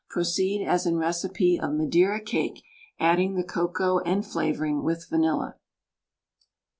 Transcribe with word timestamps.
Proceed 0.09 0.65
as 0.65 0.87
in 0.87 0.97
recipe 0.97 1.59
of 1.59 1.73
"Madeira 1.75 2.19
Cake," 2.19 2.63
adding 2.99 3.35
the 3.35 3.43
cocoa 3.43 3.99
and 3.99 4.25
flavouring 4.25 4.81
with 4.81 5.07
vanilla. 5.07 5.57